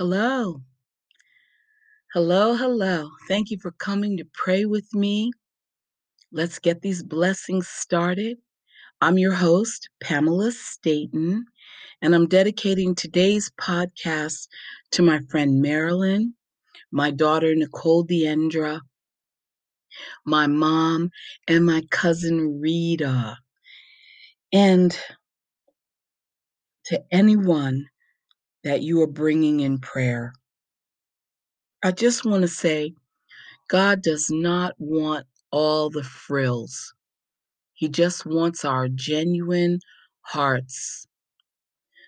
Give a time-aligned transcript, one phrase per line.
[0.00, 0.62] Hello.
[2.14, 3.10] Hello, hello.
[3.28, 5.30] Thank you for coming to pray with me.
[6.32, 8.38] Let's get these blessings started.
[9.02, 11.44] I'm your host, Pamela Staton,
[12.00, 14.48] and I'm dedicating today's podcast
[14.92, 16.32] to my friend Marilyn,
[16.90, 18.80] my daughter Nicole Deendra,
[20.24, 21.10] my mom,
[21.46, 23.36] and my cousin Rita,
[24.50, 24.98] and
[26.86, 27.84] to anyone
[28.64, 30.32] that you are bringing in prayer.
[31.82, 32.94] I just want to say
[33.68, 36.92] God does not want all the frills.
[37.74, 39.80] He just wants our genuine
[40.22, 41.06] hearts.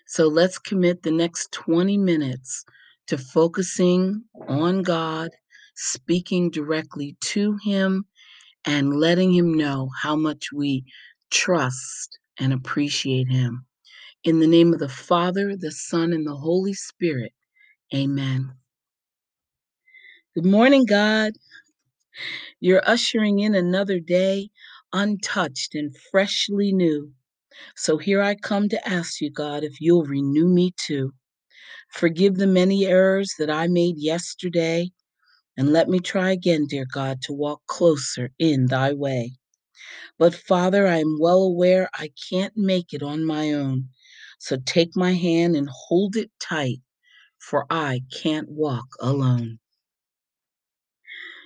[0.05, 2.65] So let's commit the next 20 minutes
[3.07, 5.31] to focusing on God,
[5.75, 8.05] speaking directly to Him,
[8.65, 10.85] and letting Him know how much we
[11.31, 13.65] trust and appreciate Him.
[14.23, 17.33] In the name of the Father, the Son, and the Holy Spirit,
[17.93, 18.53] amen.
[20.33, 21.33] Good morning, God.
[22.61, 24.49] You're ushering in another day
[24.93, 27.11] untouched and freshly new.
[27.75, 31.11] So here I come to ask you, God, if you'll renew me too.
[31.89, 34.91] Forgive the many errors that I made yesterday,
[35.57, 39.33] and let me try again, dear God, to walk closer in thy way.
[40.17, 43.89] But Father, I am well aware I can't make it on my own.
[44.43, 46.81] So take my hand and hold it tight,
[47.39, 49.59] for I can't walk alone.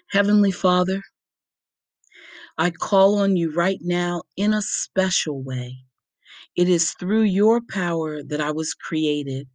[0.10, 1.04] Heavenly Father,
[2.58, 5.78] I call on you right now in a special way.
[6.56, 9.48] It is through your power that I was created.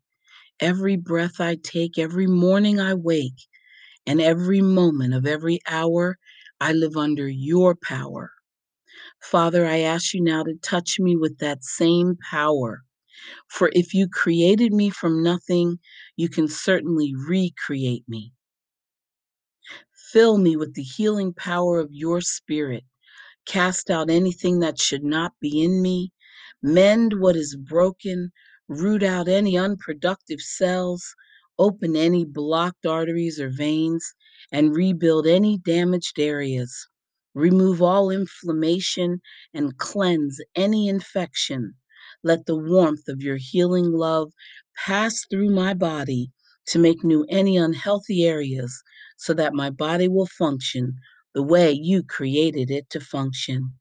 [0.60, 3.48] Every breath I take, every morning I wake,
[4.06, 6.16] and every moment of every hour,
[6.60, 8.30] I live under your power.
[9.20, 12.84] Father, I ask you now to touch me with that same power.
[13.48, 15.78] For if you created me from nothing,
[16.16, 18.32] you can certainly recreate me.
[20.12, 22.84] Fill me with the healing power of your spirit
[23.46, 26.12] cast out anything that should not be in me,
[26.62, 28.32] mend what is broken,
[28.68, 31.14] root out any unproductive cells,
[31.58, 34.14] open any blocked arteries or veins,
[34.52, 36.88] and rebuild any damaged areas.
[37.34, 39.20] Remove all inflammation
[39.54, 41.74] and cleanse any infection.
[42.22, 44.32] Let the warmth of your healing love
[44.76, 46.30] pass through my body
[46.66, 48.82] to make new any unhealthy areas
[49.16, 50.94] so that my body will function
[51.34, 53.72] the way you created it to function.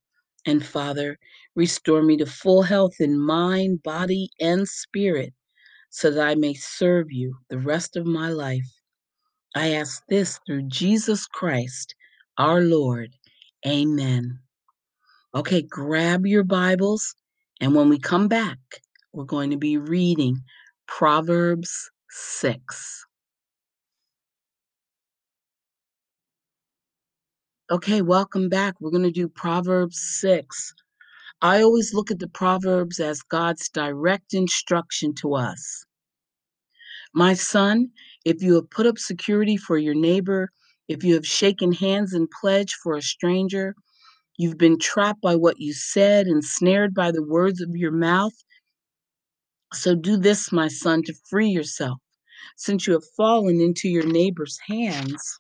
[0.46, 1.20] And Father,
[1.56, 5.34] restore me to full health in mind, body, and spirit
[5.90, 8.68] so that I may serve you the rest of my life.
[9.56, 11.96] I ask this through Jesus Christ,
[12.38, 13.16] our Lord.
[13.68, 14.40] Amen.
[15.36, 17.16] Okay, grab your Bibles,
[17.62, 18.58] and when we come back,
[19.14, 20.42] we're going to be reading
[20.88, 23.06] Proverbs 6.
[27.70, 28.74] Okay, welcome back.
[28.82, 30.74] We're going to do Proverbs 6.
[31.44, 35.86] I always look at the Proverbs as God's direct instruction to us.
[37.14, 37.92] My son,
[38.26, 40.50] if you have put up security for your neighbor,
[40.88, 43.76] if you have shaken hands in pledge for a stranger,
[44.42, 48.34] you've been trapped by what you said and snared by the words of your mouth.
[49.74, 52.00] So do this, my son, to free yourself.
[52.58, 55.40] Since you have fallen into your neighbor's hands,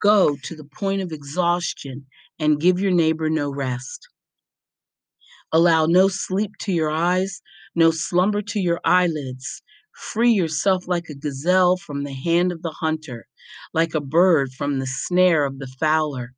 [0.00, 2.06] go to the point of exhaustion
[2.38, 4.08] and give your neighbor no rest.
[5.52, 7.40] Allow no sleep to your eyes,
[7.74, 9.62] no slumber to your eyelids.
[9.94, 13.26] Free yourself like a gazelle from the hand of the hunter,
[13.74, 16.35] like a bird from the snare of the fowler.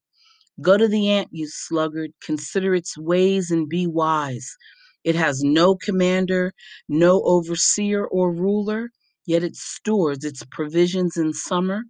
[0.61, 4.57] Go to the ant, you sluggard, consider its ways and be wise.
[5.05, 6.53] It has no commander,
[6.89, 8.91] no overseer or ruler,
[9.27, 11.85] yet it stores its provisions in summer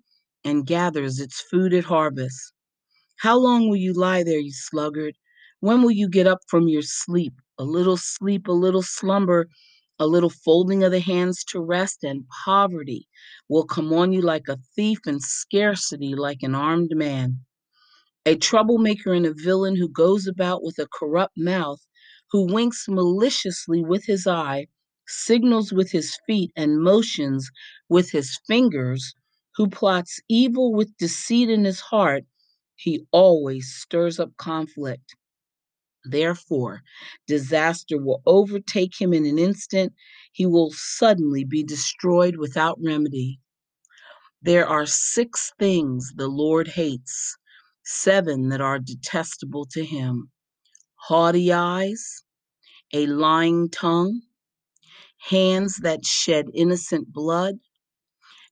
[0.45, 2.53] and gathers its food at harvest.
[3.19, 5.15] How long will you lie there, you sluggard?
[5.61, 7.35] When will you get up from your sleep?
[7.59, 9.49] A little sleep, a little slumber,
[9.99, 13.09] a little folding of the hands to rest, and poverty
[13.49, 17.41] will come on you like a thief, and scarcity like an armed man.
[18.29, 21.87] A troublemaker and a villain who goes about with a corrupt mouth,
[22.31, 24.67] who winks maliciously with his eye,
[25.07, 27.51] signals with his feet, and motions
[27.89, 29.15] with his fingers,
[29.57, 32.27] who plots evil with deceit in his heart
[32.77, 35.17] he always stirs up conflict.
[36.05, 36.83] Therefore,
[37.27, 39.95] disaster will overtake him in an instant.
[40.33, 43.41] He will suddenly be destroyed without remedy.
[44.43, 47.39] There are six things the Lord hates,
[47.89, 50.31] seven that are detestable to him
[50.97, 52.23] haughty eyes,
[52.93, 54.21] a lying tongue,
[55.19, 57.57] hands that shed innocent blood,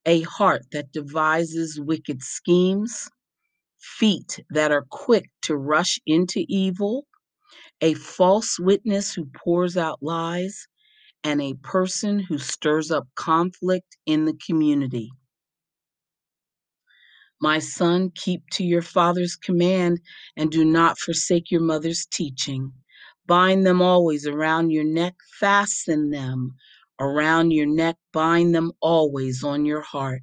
[0.07, 3.11] a heart that devises wicked schemes,
[3.79, 7.07] feet that are quick to rush into evil,
[7.81, 10.67] a false witness who pours out lies,
[11.25, 15.11] and a person who stirs up conflict in the community.
[17.49, 20.01] My son, keep to your father's command
[20.37, 22.73] and do not forsake your mother's teaching.
[23.25, 26.57] Bind them always around your neck, fasten them
[26.99, 30.23] around your neck, bind them always on your heart.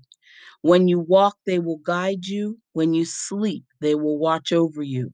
[0.63, 2.59] When you walk, they will guide you.
[2.73, 5.13] When you sleep, they will watch over you.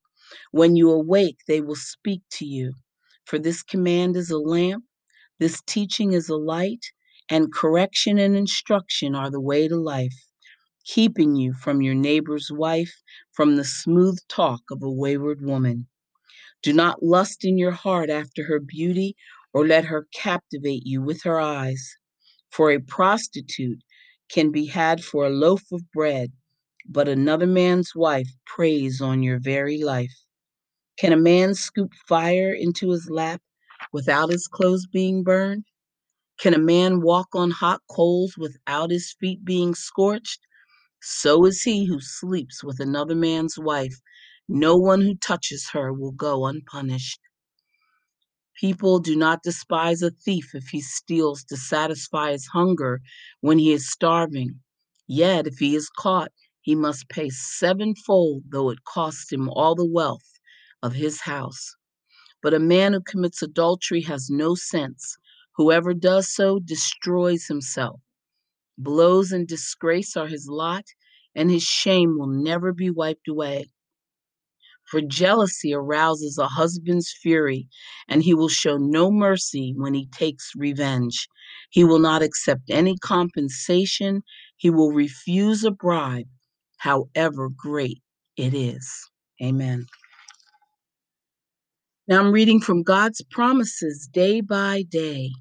[0.50, 2.73] When you awake, they will speak to you.
[3.25, 4.83] For this command is a lamp,
[5.39, 6.88] this teaching is a light,
[7.29, 10.29] and correction and instruction are the way to life
[10.86, 15.88] keeping you from your neighbor's wife, from the smooth talk of a wayward woman.
[16.64, 19.16] Do not lust in your heart after her beauty,
[19.54, 21.96] or let her captivate you with her eyes.
[22.52, 23.84] For a prostitute
[24.30, 26.34] can be had for a loaf of bread,
[26.88, 30.26] but another man's wife preys on your very life.
[30.98, 33.42] Can a man scoop fire into his lap
[33.94, 35.66] without his clothes being burned?
[36.40, 40.42] Can a man walk on hot coals without his feet being scorched?
[41.01, 44.01] So is he who sleeps with another man's wife.
[44.48, 47.22] No one who touches her will go unpunished.
[48.60, 53.00] People do not despise a thief if he steals to satisfy his hunger
[53.42, 54.60] when he is starving.
[55.07, 56.31] Yet, if he is caught,
[56.62, 60.40] he must pay sevenfold, though it costs him all the wealth
[60.84, 61.75] of his house.
[62.42, 65.18] But a man who commits adultery has no sense.
[65.56, 68.02] Whoever does so destroys himself.
[68.80, 70.86] Blows and disgrace are his lot,
[71.36, 73.70] and his shame will never be wiped away.
[74.90, 77.68] For jealousy arouses a husband's fury,
[78.08, 81.28] and he will show no mercy when he takes revenge.
[81.70, 84.24] He will not accept any compensation.
[84.58, 86.28] He will refuse a bribe,
[86.78, 88.02] however great
[88.38, 88.90] it is.
[89.44, 89.86] Amen.
[92.08, 95.31] Now I'm reading from God's promises day by day.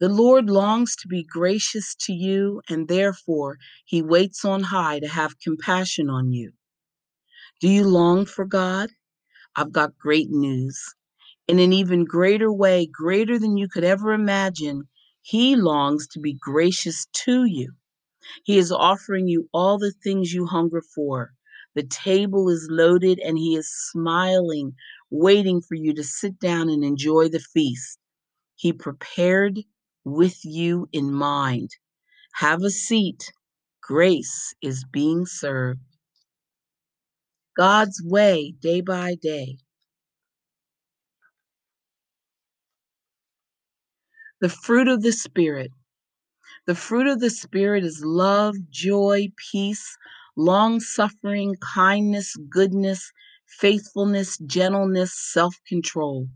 [0.00, 5.06] The Lord longs to be gracious to you, and therefore he waits on high to
[5.06, 6.52] have compassion on you.
[7.60, 8.88] Do you long for God?
[9.56, 10.82] I've got great news.
[11.46, 14.88] In an even greater way, greater than you could ever imagine,
[15.20, 17.74] he longs to be gracious to you.
[18.44, 21.34] He is offering you all the things you hunger for.
[21.74, 24.72] The table is loaded, and he is smiling,
[25.10, 27.98] waiting for you to sit down and enjoy the feast.
[28.56, 29.60] He prepared
[30.04, 31.70] with you in mind.
[32.34, 33.32] Have a seat.
[33.82, 35.80] Grace is being served.
[37.56, 39.58] God's way, day by day.
[44.40, 45.70] The fruit of the Spirit.
[46.66, 49.96] The fruit of the Spirit is love, joy, peace,
[50.36, 53.12] long suffering, kindness, goodness,
[53.46, 56.28] faithfulness, gentleness, self control.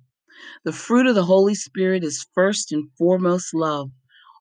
[0.64, 3.90] The fruit of the Holy Spirit is first and foremost love.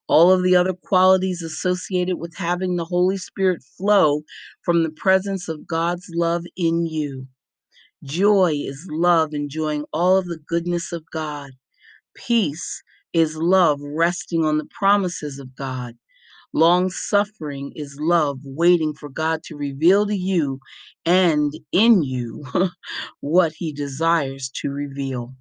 [0.08, 4.22] All of the other qualities associated with having the Holy Spirit flow
[4.62, 7.28] from the presence of God's love in you.
[8.02, 11.52] Joy is love enjoying all of the goodness of God.
[12.14, 12.82] Peace
[13.12, 15.96] is love resting on the promises of God.
[16.52, 20.60] Long suffering is love waiting for God to reveal to you
[21.06, 22.44] and in you
[23.20, 25.34] what he desires to reveal.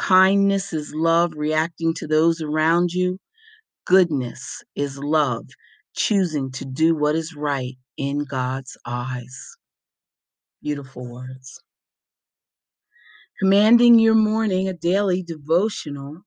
[0.00, 3.18] Kindness is love reacting to those around you.
[3.86, 5.46] Goodness is love
[5.94, 9.56] choosing to do what is right in God's eyes.
[10.62, 11.60] Beautiful words.
[13.40, 16.22] Commanding your morning, a daily devotional.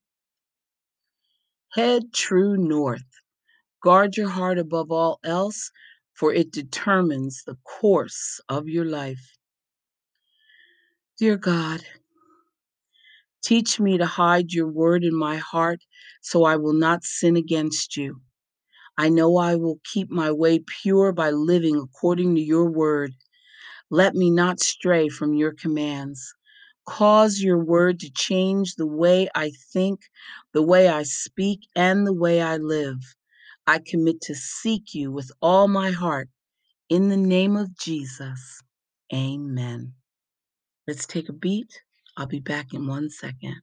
[1.74, 3.02] Head true north.
[3.84, 5.72] Guard your heart above all else,
[6.16, 9.38] for it determines the course of your life.
[11.20, 11.82] Dear God,
[13.44, 15.82] teach me to hide your word in my heart
[16.22, 18.22] so I will not sin against you.
[18.98, 23.14] I know I will keep my way pure by living according to your word.
[23.90, 26.34] Let me not stray from your commands.
[26.86, 30.02] Cause your word to change the way I think,
[30.54, 33.00] the way I speak, and the way I live.
[33.66, 36.30] I commit to seek you with all my heart.
[36.90, 38.62] In the name of Jesus,
[39.14, 39.94] amen.
[40.88, 41.82] Let's take a beat.
[42.18, 43.62] I'll be back in one second.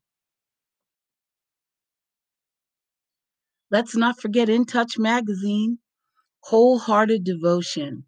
[3.71, 5.79] Let's not forget In Touch Magazine,
[6.45, 8.07] Wholehearted Devotion.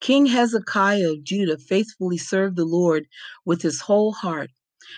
[0.00, 3.06] King Hezekiah of Judah faithfully served the Lord
[3.46, 4.50] with his whole heart.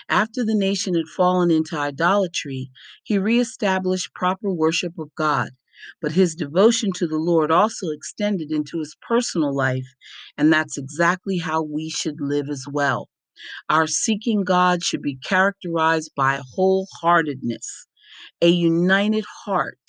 [0.09, 2.71] After the nation had fallen into idolatry,
[3.03, 5.51] he reestablished proper worship of God.
[6.01, 9.87] but his devotion to the Lord also extended into his personal life,
[10.37, 13.09] and that's exactly how we should live as well.
[13.69, 17.87] Our seeking God should be characterized by wholeheartedness.
[18.41, 19.79] A united heart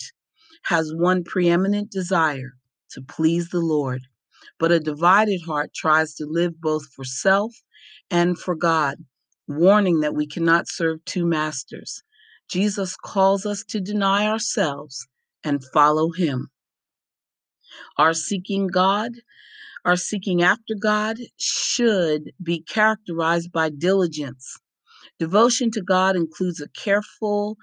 [0.63, 2.53] has one preeminent desire
[2.91, 4.01] to please the Lord,
[4.59, 7.53] but a divided heart tries to live both for self
[8.11, 8.97] and for God,
[9.47, 12.03] warning that we cannot serve two masters.
[12.49, 15.07] Jesus calls us to deny ourselves
[15.43, 16.49] and follow him.
[17.97, 19.11] Our seeking God,
[19.89, 24.55] our seeking after God should be characterized by diligence.
[25.17, 27.57] Devotion to God includes a careful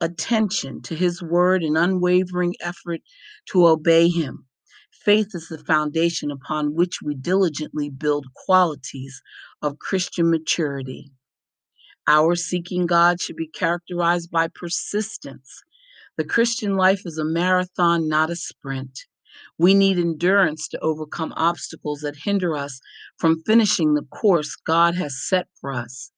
[0.00, 3.02] attention to his word and unwavering effort
[3.50, 4.46] to obey him.
[5.04, 9.20] Faith is the foundation upon which we diligently build qualities
[9.60, 11.12] of Christian maturity.
[12.06, 15.62] Our seeking God should be characterized by persistence.
[16.16, 19.00] The Christian life is a marathon, not a sprint.
[19.58, 22.80] We need endurance to overcome obstacles that hinder us
[23.18, 26.10] from finishing the course God has set for us.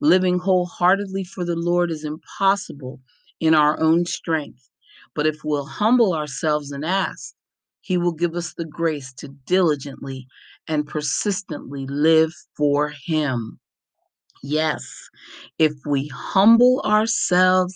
[0.00, 3.00] Living wholeheartedly for the Lord is impossible
[3.40, 4.70] in our own strength,
[5.14, 7.34] but if we'll humble ourselves and ask,
[7.80, 10.26] He will give us the grace to diligently
[10.66, 13.58] and persistently live for Him.
[14.42, 14.84] Yes,
[15.58, 17.74] if we humble ourselves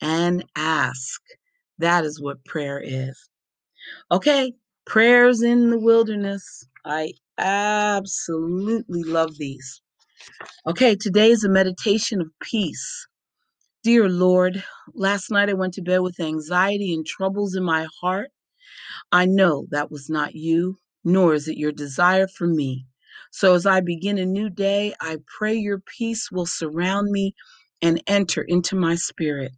[0.00, 1.20] and ask,
[1.78, 3.28] that is what prayer is.
[4.10, 4.54] Okay,
[4.86, 6.66] prayers in the wilderness.
[6.84, 9.82] I absolutely love these.
[10.66, 13.06] Okay, today is a meditation of peace.
[13.82, 14.64] Dear Lord,
[14.94, 18.30] last night I went to bed with anxiety and troubles in my heart.
[19.12, 22.86] I know that was not you, nor is it your desire for me.
[23.32, 27.34] So as I begin a new day, I pray your peace will surround me
[27.82, 29.52] and enter into my spirit.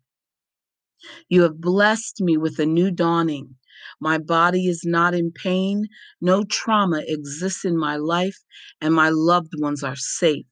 [1.28, 3.56] You have blessed me with a new dawning.
[4.00, 5.88] My body is not in pain.
[6.20, 8.38] No trauma exists in my life,
[8.80, 10.46] and my loved ones are safe.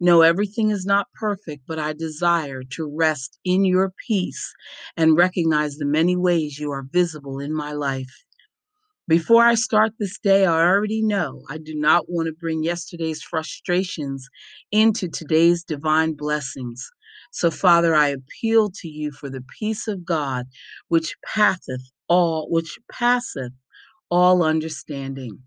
[0.00, 4.52] No, everything is not perfect, but I desire to rest in your peace
[4.96, 8.24] and recognize the many ways you are visible in my life.
[9.08, 13.22] Before I start this day, I already know I do not want to bring yesterday's
[13.22, 14.28] frustrations
[14.70, 16.90] into today's divine blessings.
[17.30, 20.46] So, Father, I appeal to you for the peace of God,
[20.88, 23.52] which passeth all, which passeth
[24.10, 25.42] all understanding.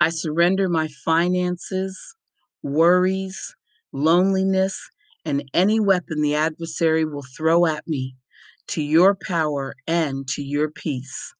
[0.00, 2.16] I surrender my finances,
[2.62, 3.54] worries,
[3.92, 4.78] loneliness,
[5.24, 8.16] and any weapon the adversary will throw at me
[8.68, 11.34] to your power and to your peace.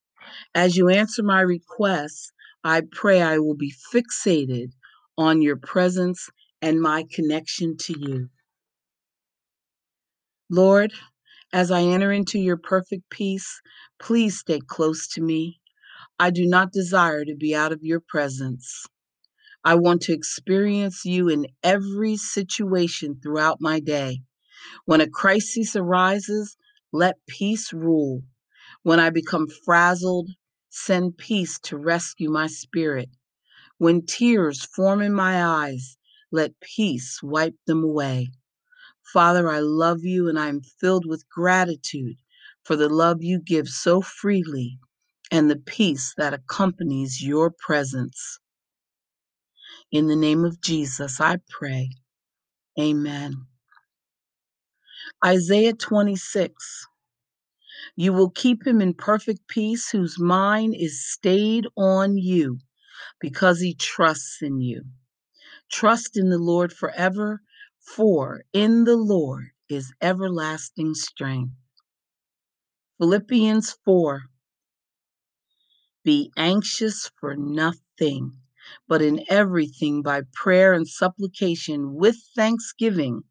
[0.54, 2.32] As you answer my requests,
[2.64, 4.72] I pray I will be fixated
[5.16, 6.28] on your presence
[6.60, 8.28] and my connection to you.
[10.50, 10.92] Lord,
[11.56, 13.62] as I enter into your perfect peace,
[13.98, 15.58] please stay close to me.
[16.18, 18.84] I do not desire to be out of your presence.
[19.64, 24.20] I want to experience you in every situation throughout my day.
[24.84, 26.58] When a crisis arises,
[26.92, 28.20] let peace rule.
[28.82, 30.28] When I become frazzled,
[30.68, 33.08] send peace to rescue my spirit.
[33.78, 35.96] When tears form in my eyes,
[36.30, 38.28] let peace wipe them away.
[39.12, 42.16] Father, I love you and I am filled with gratitude
[42.64, 44.78] for the love you give so freely
[45.32, 48.40] and the peace that accompanies your presence.
[49.92, 51.90] In the name of Jesus, I pray.
[52.80, 53.46] Amen.
[55.24, 56.86] Isaiah 26.
[57.96, 62.58] You will keep him in perfect peace whose mind is stayed on you
[63.20, 64.84] because he trusts in you.
[65.72, 67.42] Trust in the Lord forever,
[67.86, 71.54] for in the Lord is everlasting strength.
[72.98, 74.22] Philippians 4
[76.04, 78.32] Be anxious for nothing,
[78.88, 83.22] but in everything by prayer and supplication with thanksgiving,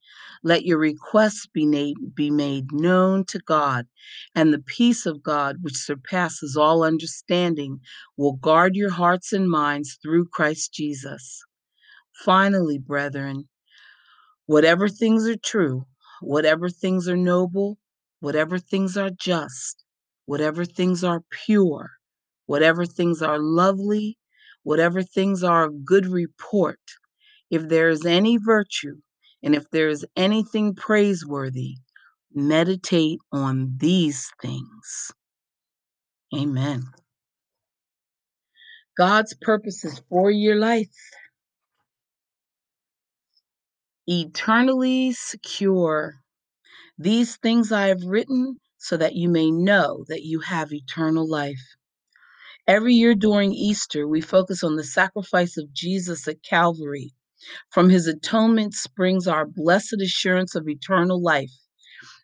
[0.44, 3.88] let your requests be made, be made known to God,
[4.36, 7.80] and the peace of God, which surpasses all understanding,
[8.18, 11.44] will guard your hearts and minds through Christ Jesus.
[12.24, 13.48] Finally, brethren,
[14.48, 15.86] whatever things are true,
[16.22, 17.78] whatever things are noble,
[18.20, 19.84] whatever things are just,
[20.26, 21.92] whatever things are pure,
[22.46, 24.18] whatever things are lovely,
[24.64, 26.80] whatever things are of good report,
[27.50, 28.96] if there is any virtue
[29.44, 31.76] and if there is anything praiseworthy,
[32.34, 35.12] meditate on these things.
[36.36, 36.84] Amen.
[38.98, 40.90] God's purposes for your life.
[44.08, 46.16] Eternally secure.
[47.00, 51.76] These things I have written so that you may know that you have eternal life.
[52.68, 57.14] Every year during Easter, we focus on the sacrifice of Jesus at Calvary.
[57.72, 61.52] From his atonement springs our blessed assurance of eternal life.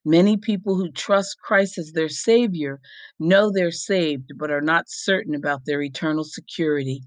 [0.05, 2.79] Many people who trust Christ as their Savior
[3.19, 7.03] know they're saved, but are not certain about their eternal security.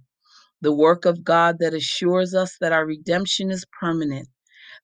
[0.60, 4.28] The work of God that assures us that our redemption is permanent.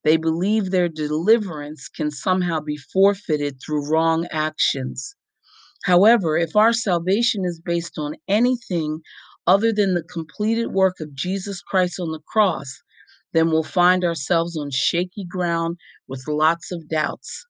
[0.03, 5.15] They believe their deliverance can somehow be forfeited through wrong actions.
[5.85, 9.01] However, if our salvation is based on anything
[9.47, 12.83] other than the completed work of Jesus Christ on the cross,
[13.33, 15.79] then we'll find ourselves on shaky ground
[16.09, 17.47] with lots of doubts.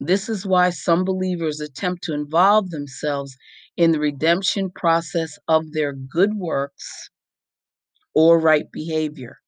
[0.00, 3.36] This is why some believers attempt to involve themselves
[3.76, 7.10] in the redemption process of their good works
[8.14, 9.38] or right behavior.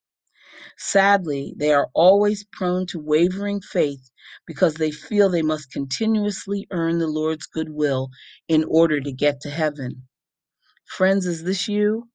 [0.79, 4.11] Sadly, they are always prone to wavering faith
[4.47, 8.11] because they feel they must continuously earn the Lord's goodwill
[8.49, 10.09] in order to get to heaven.
[10.87, 12.09] Friends, is this you?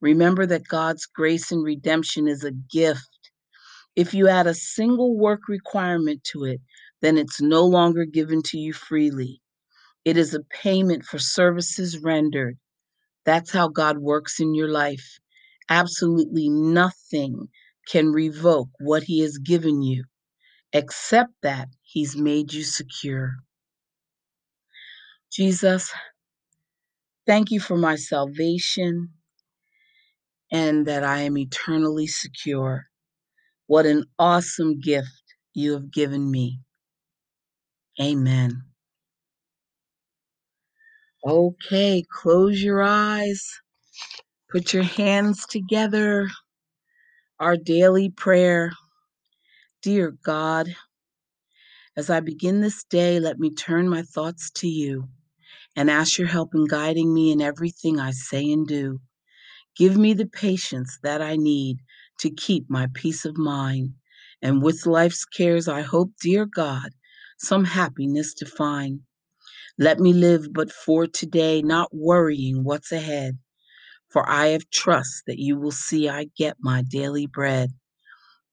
[0.00, 3.10] Remember that God's grace and redemption is a gift.
[3.96, 6.60] If you add a single work requirement to it,
[7.02, 9.42] then it's no longer given to you freely.
[10.04, 12.58] It is a payment for services rendered.
[13.26, 15.18] That's how God works in your life.
[15.70, 17.48] Absolutely nothing
[17.88, 20.04] can revoke what He has given you,
[20.72, 23.36] except that He's made you secure.
[25.32, 25.92] Jesus,
[27.26, 29.10] thank you for my salvation
[30.52, 32.86] and that I am eternally secure.
[33.66, 35.08] What an awesome gift
[35.54, 36.60] you have given me.
[38.00, 38.62] Amen.
[41.26, 43.46] Okay, close your eyes,
[44.50, 46.28] put your hands together.
[47.44, 48.72] Our daily prayer.
[49.82, 50.74] Dear God,
[51.96, 55.08] as I begin this day, let me turn my thoughts to you
[55.76, 59.00] and ask your help in guiding me in everything I say and do.
[59.76, 61.78] Give me the patience that I need
[62.20, 63.94] to keep my peace of mind.
[64.42, 66.90] And with life's cares, I hope, dear God,
[67.38, 69.00] some happiness to find.
[69.78, 73.38] Let me live but for today, not worrying what's ahead.
[74.14, 77.72] For I have trust that you will see I get my daily bread.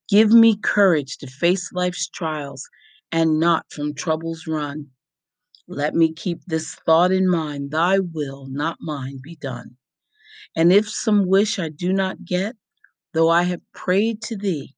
[0.10, 2.68] Give me courage to face life's trials
[3.12, 4.88] and not from troubles run.
[5.68, 9.78] Let me keep this thought in mind Thy will, not mine, be done.
[10.56, 12.56] And if some wish I do not get,
[13.14, 14.76] though I have prayed to Thee,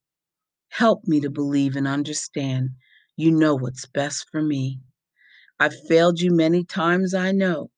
[0.68, 2.72] help me to believe and understand
[3.16, 4.82] you know what's best for me.
[5.62, 7.72] I've failed you many times, I know,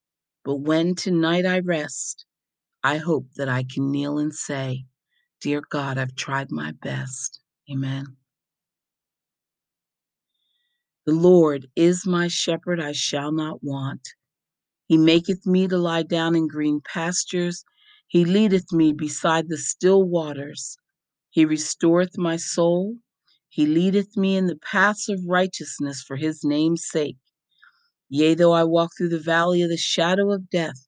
[0.44, 2.25] but when tonight I rest,
[2.86, 4.86] I hope that I can kneel and say,
[5.41, 7.39] Dear God, I've tried my best.
[7.71, 8.06] Amen.
[11.08, 14.10] The Lord is my shepherd, I shall not want.
[14.86, 17.65] He maketh me to lie down in green pastures.
[18.06, 20.78] He leadeth me beside the still waters.
[21.32, 22.98] He restoreth my soul.
[23.50, 27.17] He leadeth me in the paths of righteousness for his name's sake.
[28.10, 30.88] Yea, though I walk through the valley of the shadow of death,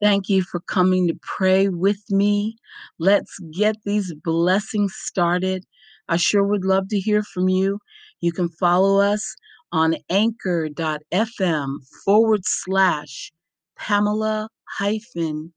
[0.00, 2.56] Thank you for coming to pray with me.
[3.00, 5.64] Let's get these blessings started.
[6.08, 7.80] I sure would love to hear from you.
[8.20, 9.34] You can follow us
[9.72, 11.68] on anchor.fm
[12.04, 13.32] forward slash
[13.76, 15.52] Pamela hyphen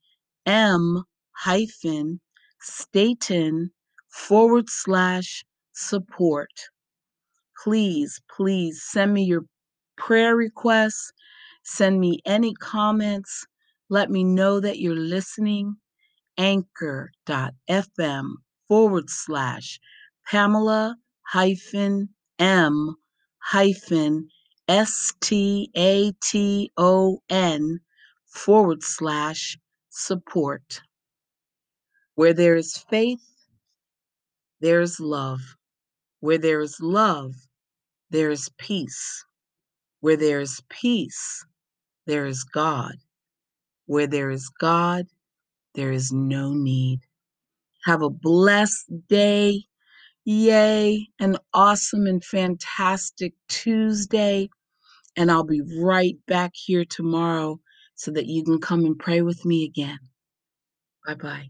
[0.48, 2.20] M hyphen
[2.62, 3.72] Staton
[4.10, 6.52] forward slash support.
[7.64, 9.46] Please, please send me your
[9.98, 11.12] prayer requests,
[11.64, 13.46] send me any comments
[13.92, 15.76] let me know that you're listening.
[16.38, 18.32] Anchor.fm
[18.70, 19.80] forward slash
[20.26, 20.96] Pamela
[21.28, 22.96] hyphen M
[23.40, 24.30] hyphen
[24.70, 27.82] S T A T O N
[28.28, 29.58] forward slash
[29.90, 30.82] support.
[32.16, 33.20] Where there is faith,
[34.62, 35.42] there is love.
[36.22, 37.34] Where there is love,
[38.10, 39.26] there is peace.
[40.00, 41.46] Where there is peace,
[42.08, 42.94] there is God.
[43.92, 45.08] Where there is God,
[45.76, 47.02] there is no need.
[47.84, 49.66] Have a blessed day.
[50.24, 54.50] Yay, an awesome and fantastic Tuesday.
[55.18, 57.60] And I'll be right back here tomorrow
[57.96, 60.00] so that you can come and pray with me again.
[61.06, 61.50] Bye bye.